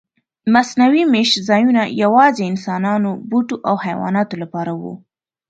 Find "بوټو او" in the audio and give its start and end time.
3.29-3.75